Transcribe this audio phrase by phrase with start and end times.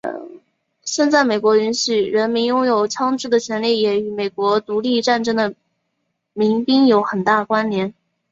[0.81, 5.53] 现在美国允许人民拥有枪枝的权利也与美国独立战争的
[6.33, 7.93] 民兵有很大关联。